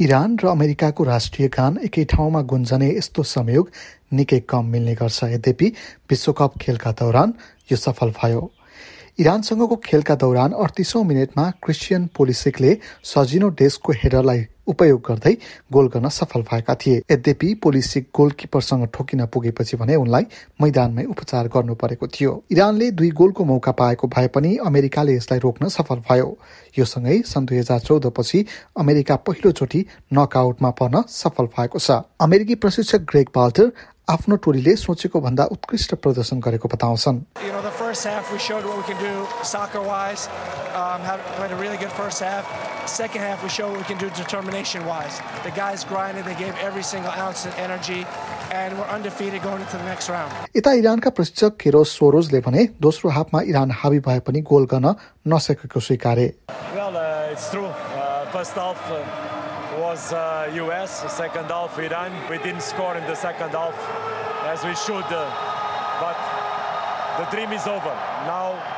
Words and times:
Iran 0.00 0.36
र 0.38 0.46
अमेरिकाको 0.46 1.04
राष्ट्रिय 1.04 1.48
गान 1.48 1.78
एकै 1.84 2.04
ठाउँमा 2.04 2.40
गुन्जने 2.42 2.88
यस्तो 2.90 3.22
संयोग 3.22 3.70
निकै 4.14 4.38
कम 4.48 4.64
मिल्ने 4.64 4.94
गर्छ। 4.94 5.24
यद्यपि 5.24 5.72
विश्वकप 6.10 6.58
खेलका 6.60 6.92
दौरान 6.92 7.34
यो 7.72 7.76
सफल 7.76 8.10
भयो। 8.14 8.42
इरानसँगको 9.18 9.76
खेलका 9.84 10.14
दौरान 10.14 10.52
अडतिसौँ 10.54 11.02
मिनटमा 11.04 11.50
क्रिस्चियन 11.62 12.06
पोलिसिकले 12.16 12.76
सजिनो 13.04 13.48
डेस्कको 13.58 13.92
हेडरलाई 13.92 14.44
उपयोग 14.68 15.00
गर्दै 15.08 15.32
गोल 15.72 15.88
गर्न 15.90 16.08
सफल 16.08 16.42
भएका 16.42 16.74
थिए। 16.74 17.02
यद्यपि 17.10 17.48
पोलिसिक 17.62 18.06
गोलकिपरसँग 18.14 18.86
ठोकिन 18.94 19.24
पुगेपछि 19.26 19.76
भने 19.76 19.96
उनलाई 19.96 20.26
मैदानमै 20.62 21.04
उपचार 21.10 21.48
गर्नु 21.50 21.74
परेको 21.74 22.06
थियो। 22.06 22.32
इरानले 22.50 22.90
दुई 22.94 23.10
गोलको 23.10 23.44
मौका 23.44 23.72
पाएको 23.74 24.06
भए 24.06 24.28
पनि 24.28 24.56
अमेरिकाले 24.62 25.16
यसलाई 25.16 25.38
रोक्न 25.40 25.68
सफल 25.68 25.98
भयो। 26.06 26.30
यो 26.78 26.84
सँगै 26.84 27.18
सन् 27.26 27.46
दुई 27.46 27.58
हजार 27.58 27.80
चौधपछि 27.80 28.44
अमेरिका 28.78 29.16
पहिलोचोटि 29.26 29.84
नकआउटमा 30.14 30.70
पर्न 30.78 31.02
सफल 31.10 31.46
भएको 31.58 31.78
छ। 31.78 32.02
अमेरिकी 32.20 32.54
प्रशिक्षक 32.54 33.10
ग्रेग 33.10 33.34
बाल्टर 33.34 33.72
आफ्नो 34.08 34.36
टोलीले 34.44 34.74
सोचेको 34.80 35.20
भन्दा 35.20 35.44
उत्कृष्ट 35.54 35.94
प्रदर्शन 36.04 36.40
गरेको 36.44 36.68
बताउँछन् 36.74 37.18
You 37.46 37.52
know, 37.52 37.60
the 37.64 37.72
first 37.80 38.04
half 38.08 38.32
we 38.32 38.38
showed 38.38 38.64
what 38.68 38.78
we 38.80 38.84
can 38.90 38.98
do 39.00 39.12
soccer 39.50 39.82
wise. 39.88 40.24
Um, 40.80 41.04
had 41.08 41.20
played 41.36 41.52
a 41.52 41.58
really 41.60 41.76
good 41.82 41.92
first 41.98 42.22
half. 42.24 42.48
Second 42.92 43.20
half 43.26 43.42
we 43.42 43.50
showed 43.56 43.70
what 43.72 43.80
we 43.82 43.88
can 43.90 43.98
do 44.04 44.08
determination 44.20 44.86
wise. 44.86 45.20
The 45.44 45.52
guys 45.58 45.84
grinded, 45.84 46.24
they 46.24 46.36
gave 46.40 46.54
every 46.68 46.84
single 46.92 47.12
ounce 47.24 47.44
of 47.44 47.58
energy, 47.66 48.00
and 48.60 48.78
we're 48.78 48.90
undefeated 48.96 49.42
going 49.48 49.60
into 49.66 49.76
the 49.76 49.88
next 49.92 50.08
round. 50.14 50.32
यता 50.56 50.72
इरानका 50.82 51.10
प्रशिक्षक 51.18 51.56
केरोस 51.64 51.96
सोरोजले 51.98 52.40
भने 52.48 52.64
दोस्रो 52.88 53.10
हाफमा 53.18 53.40
Iran 53.52 53.70
हावी 53.82 54.00
भए 54.08 54.20
पनि 54.30 54.40
goal 54.52 54.66
गर्न 54.72 54.94
नसकेको 55.34 55.80
स्वीकारे 55.88 56.26
Well, 56.78 56.96
uh, 56.96 57.32
it's 57.34 57.50
true. 57.50 57.66
Uh, 57.66 58.24
first 58.32 58.56
half 58.62 58.80
uh, 58.90 59.37
was 59.78 60.12
uh, 60.12 60.50
US, 60.54 61.12
second 61.12 61.46
half 61.46 61.78
Iran. 61.78 62.12
We 62.28 62.38
didn't 62.38 62.62
score 62.62 62.96
in 62.96 63.04
the 63.06 63.14
second 63.14 63.50
half 63.50 63.76
as 64.44 64.64
we 64.64 64.74
should, 64.74 65.06
uh, 65.06 65.30
but 66.00 66.18
the 67.18 67.30
dream 67.30 67.52
is 67.52 67.66
over. 67.66 67.94
Now 68.26 68.77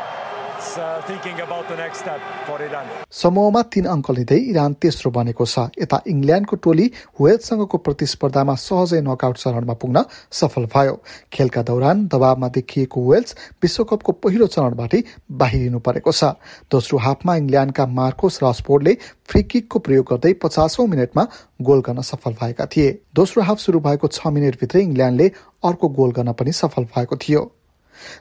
समूहमा 3.13 3.63
तीन 3.73 3.85
अङ्क 3.87 4.11
लिँदै 4.11 4.39
Iran 4.53 4.73
तेस्रो 4.77 5.11
बनेको 5.11 5.45
छ। 5.45 5.73
यता 5.81 5.97
इङ्ल्यान्डको 6.07 6.57
टोली 6.57 6.87
वेल्ससँगको 7.21 7.77
प्रतिस्पर्धामा 7.87 8.55
सहजै 8.55 9.01
नकआउट 9.01 9.37
चरणमा 9.37 9.75
पुग्न 9.81 10.05
सफल 10.31 10.65
भयो। 10.75 10.95
खेलका 11.33 11.63
दौरान 11.63 12.07
दबावमा 12.13 12.49
देखिएको 12.49 12.99
वेल्स 13.01 13.37
विश्वकपको 13.63 14.13
पहिलो 14.21 14.47
चरणबाटै 14.47 15.01
बाहिरिनु 15.33 15.79
परेको 15.81 16.13
छ। 16.13 16.37
दोस्रो 16.71 16.99
हाफमा 16.99 17.37
इङ्ल्यान्डका 17.37 17.87
मार्कोस 17.87 18.43
रासपोर्डले 18.43 18.95
फ्री 19.29 19.43
किकको 19.43 19.79
प्रयोग 19.79 20.05
गर्दै 20.11 20.33
पचासौँ 20.45 20.87
मिनटमा 20.87 21.25
गोल 21.63 21.81
गर्न 21.87 22.01
सफल 22.03 22.33
भएका 22.41 22.67
थिए। 22.67 22.89
दोस्रो 23.15 23.43
हाफ 23.43 23.59
सुरु 23.59 23.81
भएको 23.81 24.07
छ 24.09 24.27
मिनटभित्रै 24.29 24.83
इङ्ल्यान्डले 24.83 25.27
अर्को 25.65 25.89
गोल 25.89 26.11
गर्न 26.13 26.33
पनि 26.33 26.53
सफल 26.53 26.85
भएको 26.93 27.17
थियो। 27.17 27.43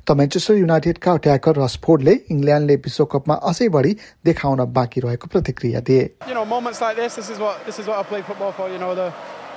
त 0.09 0.11
मेन्चेस्टर 0.21 0.55
युनाइटेडका 0.55 1.13
अट्याकर 1.19 1.57
रसफोर्डले 1.65 2.15
इङ्ल्यान्डले 2.35 2.77
विश्वकपमा 2.87 3.35
अझै 3.51 3.69
बढी 3.77 3.93
देखाउन 4.29 4.65
बाँकी 4.79 5.01
रहेको 5.07 5.27
प्रतिक्रिया 5.35 5.81
दिए 5.89 6.03
you 6.29 6.35
know, 6.35 6.45
moments 6.45 6.81
like 6.81 6.97
this, 6.97 7.17
this 7.21 7.31
is 7.31 7.39
what 7.39 7.65
this 7.67 7.79
is 7.79 7.87
what 7.87 7.99
I 7.99 8.05
play 8.11 8.23
football 8.23 8.53
for. 8.53 8.69
You 8.75 8.79
know, 8.85 8.93
the 9.01 9.09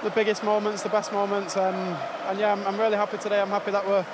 the 0.03 0.13
biggest 0.18 0.44
moments, 0.44 0.84
the 0.84 0.94
best 0.96 1.13
moments, 1.13 1.58
um, 1.58 1.75
and 2.30 2.40
yeah, 2.40 2.52
I'm, 2.53 2.66
I'm 2.68 2.80
really 2.80 2.97
happy 3.03 3.18
today. 3.18 3.41
I'm 3.41 3.53
happy 3.58 3.72
that 3.72 3.88
we're 3.91 4.06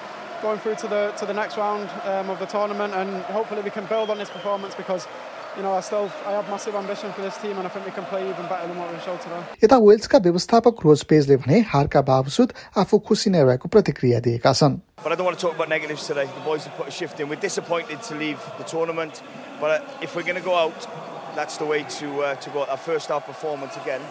going 0.41 0.59
through 0.65 0.75
to 0.83 0.87
the 0.95 1.03
to 1.21 1.25
the 1.31 1.37
next 1.41 1.57
round 1.57 1.89
um, 2.13 2.29
of 2.29 2.39
the 2.39 2.49
tournament, 2.57 2.93
and 2.93 3.23
hopefully 3.37 3.63
we 3.69 3.73
can 3.79 3.85
build 3.95 4.09
on 4.09 4.17
this 4.25 4.35
performance 4.39 4.75
because. 4.83 5.07
You 5.55 5.61
know, 5.61 5.73
I 5.77 5.81
still 5.81 6.09
I 6.25 6.31
have 6.31 6.47
massive 6.49 6.73
ambition 6.73 7.11
for 7.13 7.21
this 7.21 7.37
team, 7.37 7.57
and 7.59 7.67
I 7.67 7.69
think 7.69 7.85
we 7.85 7.91
can 7.91 8.05
play 8.05 8.21
even 8.27 8.45
better 8.51 8.67
than 8.67 8.77
what 8.77 8.91
we 8.93 8.99
showed 9.05 9.19
today. 9.25 9.41
यता 9.63 9.77
वेल्सका 9.87 10.17
व्यवस्थापक 10.27 10.81
रोज 10.85 11.03
पेजले 11.11 11.37
भने 11.43 11.59
हारका 11.73 12.01
बावजुद 12.07 12.53
आफू 12.83 12.99
खुसी 13.09 13.29
नै 13.35 13.43
रहेको 13.49 13.69
प्रतिक्रिया 13.75 14.19
दिएका 14.27 14.53
छन् 14.61 14.79
But 15.03 15.11
I 15.11 15.15
don't 15.19 15.29
want 15.29 15.37
to 15.37 15.45
talk 15.45 15.55
about 15.55 15.69
negatives 15.69 16.07
today. 16.07 16.25
The 16.39 16.45
boys 16.49 16.65
have 16.65 16.75
put 16.79 16.87
a 16.87 16.95
shift 16.99 17.19
in. 17.19 17.29
We're 17.29 17.43
disappointed 17.45 18.01
to 18.09 18.15
leave 18.23 18.39
the 18.57 18.65
tournament, 18.73 19.21
but 19.61 19.69
uh, 19.75 20.05
if 20.07 20.15
we're 20.15 20.27
going 20.31 20.41
to 20.41 20.47
go 20.49 20.55
out, 20.55 20.87
that's 21.35 21.57
the 21.57 21.69
way 21.73 21.81
to 21.99 22.07
uh, 22.23 22.35
to 22.47 22.49
go. 22.57 22.65
Our 22.65 22.81
first 22.89 23.13
half 23.15 23.27
performance 23.27 23.77
again 23.83 24.01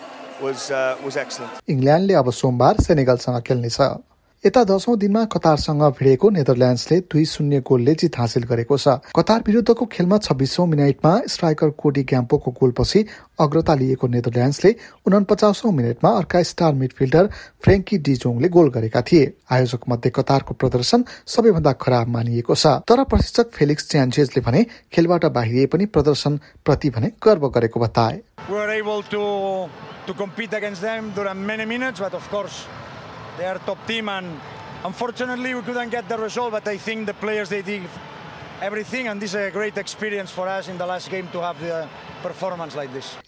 was 0.40 0.70
uh, 0.70 0.96
was 1.08 1.16
excellent. 1.24 1.60
इङ्ल्यान्डले 1.76 2.14
अब 2.22 2.30
सोमबार 2.42 2.80
सेनेगलसँग 2.88 3.42
खेल्नेछ 3.50 3.80
यता 4.45 4.63
दशौं 4.63 4.93
दिनमा 4.99 5.23
कतारसँग 5.33 5.81
भिडेको 5.97 6.29
नेदरल्यान्ड्सले 6.29 6.97
दुई 7.09 7.25
शून्य 7.25 7.59
गोलले 7.65 7.93
जित 7.97 8.17
हासिल 8.17 8.43
गरेको 8.45 8.77
छ। 8.77 8.87
कतार 9.09 9.41
विरुद्धको 9.41 9.85
खेलमा 9.89 10.17
छब्बिसौं 10.19 10.65
मिनटमा 10.69 11.13
स्ट्राइकर 11.25 11.69
कोडी 11.73 12.03
ग्याम्पोको 12.05 12.51
गोलपछि 12.53 12.99
अग्रता 13.41 13.73
लिएको 13.75 14.07
नेदरल्यान्ड्सले 14.07 14.71
उनपचासौं 15.09 15.71
मिनटमा 15.73 16.09
अर्का 16.21 16.43
स्टार 16.43 16.73
मिडफिल्डर 16.77 17.25
फ्रेङ्की 17.65 17.97
डिजोङले 17.97 18.49
गोल 18.53 18.69
गरेका 18.69 19.01
थिए। 19.01 19.25
आयोजक 19.49 19.81
मध्ये 19.89 20.11
कतारको 20.13 20.53
प्रदर्शन 20.53 21.03
सबैभन्दा 21.25 21.73
खराब 21.81 22.07
मानिएको 22.07 22.53
छ। 22.55 22.85
तर 22.85 23.03
प्रशिक्षक 23.09 23.47
फेलिक्स 23.57 23.89
च्यान्चेजले 23.89 24.41
भने 24.45 24.61
खेलबाट 24.93 25.25
बाहिरिए 25.33 25.65
पनि 25.65 25.85
प्रदर्शन 25.89 26.39
प्रति 26.61 26.89
भने 26.93 27.09
गर्व 27.25 27.49
गरेको 27.49 27.79
बताए। 27.79 28.21
They 33.37 33.45
are 33.45 33.59
top 33.59 33.85
team, 33.87 34.09
and 34.09 34.39
unfortunately 34.83 35.53
we 35.53 35.61
couldn't 35.61 35.89
get 35.89 36.09
the 36.09 36.17
result. 36.17 36.51
But 36.51 36.67
I 36.67 36.77
think 36.77 37.05
the 37.05 37.13
players 37.13 37.49
they 37.49 37.61
did 37.61 37.83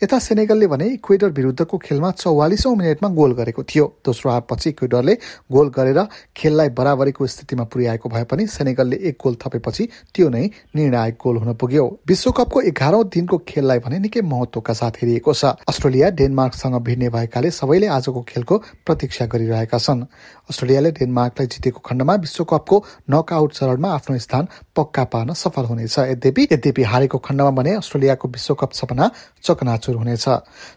यता 0.01 0.17
सेनेगलले 0.19 0.67
भने 0.67 0.85
इक्वेडर 0.89 1.29
विरुद्धको 1.29 1.77
खेलमा 1.77 2.09
चौवालिसौं 2.11 2.75
मिनटमा 2.75 3.09
गोल 3.09 3.33
गरेको 3.37 3.63
थियो। 3.63 3.85
दोस्रो 4.05 4.31
हाफपछि 4.31 4.69
इक्वेडरले 4.69 5.13
गोल 5.51 5.69
गरेर 5.69 5.99
खेललाई 6.35 6.69
बराबरीको 6.73 7.27
स्थितिमा 7.27 7.63
पुर्याएको 7.63 8.09
भए 8.09 8.23
पनि 8.25 8.47
सेनेगलले 8.47 8.97
एक 9.05 9.17
गोल 9.21 9.35
थपेपछि 9.37 9.87
त्यो 10.15 10.29
नै 10.29 10.49
निर्णायक 10.75 11.17
गोल 11.21 11.37
हुन 11.37 11.53
पुग्यो। 11.53 11.85
विश्वकपको 12.09 12.61
एघारौं 12.73 13.03
दिनको 13.13 13.37
खेललाई 13.45 13.79
भने 13.85 13.99
निकै 13.99 14.21
महत्वका 14.25 14.73
साथ 14.73 14.97
हेरिएको 15.01 15.33
छ। 15.33 15.53
अस्ट्रेलिया 15.69 16.09
डेनमार्कसँग 16.17 16.81
भिड्ने 16.81 17.09
भएकाले 17.09 17.51
सबैले 17.53 17.87
आजको 17.87 18.21
खेलको 18.25 18.57
प्रतीक्षा 18.81 19.25
गरिरहेका 19.29 19.77
छन्। 19.77 20.03
अस्ट्रेलियाले 20.49 20.91
डेनमार्कलाई 20.97 21.47
जितेको 21.47 21.79
खण्डमा 21.85 22.13
विश्वकपको 22.25 22.83
नकआउट 23.13 23.53
चरणमा 23.53 23.93
आफ्नो 23.93 24.17
स्थान 24.17 24.47
पक्का 24.75 25.03
पार्न 25.19 25.33
सफल 25.35 25.65
हुनेछ 25.67 25.99
यद्यपि 25.99 26.43
यद्यपि 26.51 26.83
हारेको 26.91 27.17
खण्डमा 27.19 27.51
भने 27.59 27.73
अस्ट्रेलियाको 27.75 28.27
विश्वकप 28.31 28.71
सपना 28.79 29.09
चकनाचुर 29.43 29.95
हुनेछ 29.95 30.25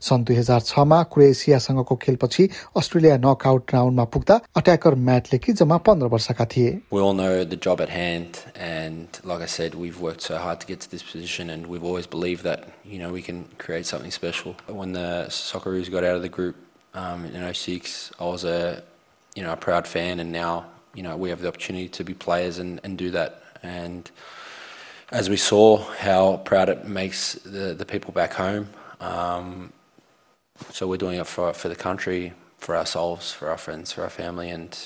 सन् 0.03 0.25
दुई 0.27 0.37
हजार 0.37 0.61
छमा 0.67 1.03
क्रोएसियासँगको 1.13 1.97
खेलपछि 2.03 2.49
अस्ट्रेलिया 2.77 3.17
नकआउट 3.23 3.75
राउन्डमा 3.75 4.05
पुग्दा 4.15 4.41
अट्याकर 4.59 4.95
म्याट 5.07 5.33
लेकी 5.33 5.53
जम्मा 5.63 5.77
पन्ध्र 5.87 6.07
वर्षका 6.11 6.45
थिए 6.51 6.71
um, 16.95 17.25
in 17.25 17.55
06, 17.55 18.13
I 18.21 18.25
was 18.25 18.45
a. 18.45 18.85
And 23.63 24.11
as 25.11 25.29
we 25.29 25.37
saw 25.37 25.79
how 25.79 26.39
proud 26.39 26.69
it 26.69 26.87
makes 26.87 27.35
the, 27.45 27.75
the 27.75 27.85
people 27.85 28.13
back 28.13 28.33
home, 28.35 28.69
um, 29.01 29.73
so 30.71 30.87
we're 30.87 30.97
doing 30.97 31.19
it 31.19 31.27
for 31.27 31.53
for 31.53 31.69
the 31.69 31.77
country, 31.77 32.33
for 32.59 32.77
ourselves, 32.77 33.33
for 33.33 33.51
our 33.51 33.59
friends, 33.59 33.93
for 33.93 34.03
our 34.03 34.11
family, 34.11 34.51
and 34.51 34.79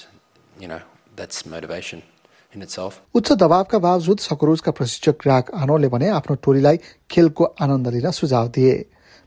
you 0.59 0.69
know 0.69 0.81
that's 1.17 1.47
motivation 1.47 2.03
in 2.53 2.63
itself. 2.63 3.01
उच्च 3.15 3.33
दबावका 3.33 3.79
बावजुद 3.79 4.19
सकरोजका 4.19 4.71
प्रशिक्षक 4.73 5.27
राग 5.27 5.51
आनोले 5.63 5.89
भने 5.89 6.09
आफ्नो 6.21 6.35
टोलीलाई 6.45 6.77
खेलको 7.11 7.45
आनन्द 7.61 7.89
लिन 7.97 8.11
सुझाव 8.21 8.49
दिए 8.57 8.75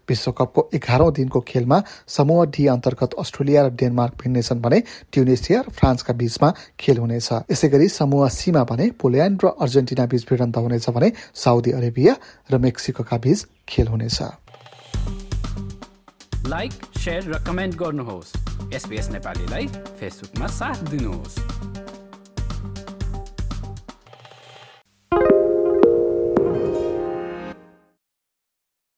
विश्वकपको 0.10 0.62
एघारौं 0.74 1.12
दिनको 1.14 1.40
खेलमा 1.48 1.78
समूह 2.08 2.46
डी 2.50 2.66
अन्तर्गत 2.68 3.14
अस्ट्रेलिया 3.20 3.62
र 3.66 3.70
डेनमार्क 3.80 4.14
भिड्नेछन् 4.22 4.62
भने 4.62 4.80
ट्युनिसिया 5.14 5.60
र 5.62 5.70
फ्रान्सका 5.72 6.14
बीचमा 6.14 6.50
खेल 6.80 6.98
हुनेछ। 6.98 7.30
यसै 7.52 7.68
गरी 7.70 7.88
समूह 7.90 8.28
सीमा 8.30 8.64
भने 8.66 8.90
पोल्यान्ड 8.98 9.40
र 9.44 9.48
अर्जेन्टिना 9.62 10.06
बीच 10.12 10.24
भिडन्त 10.30 10.58
हुनेछ 10.58 10.90
भने 10.90 11.10
साउदी 11.38 11.72
अरेबिया 11.72 12.14
र 12.52 12.58
मेक्सिकोका 12.60 13.18
बीच 13.24 13.40
खेल 13.70 13.88
हुनेछ। 13.88 14.20
लाइक 16.50 16.72
र 17.30 17.44
कमेन्ट 17.48 17.76
गर्नुहोस्। 17.78 18.30
नेपालीलाई 19.10 19.66
फेसबुकमा 20.00 20.48
साथ 20.60 20.78
दिनुहोस्। 20.90 21.69